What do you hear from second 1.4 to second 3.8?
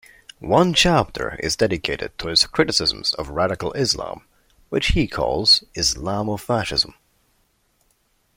is dedicated to his criticisms of radical